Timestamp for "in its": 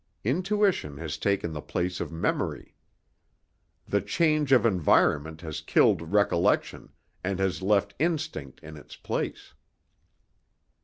8.63-8.95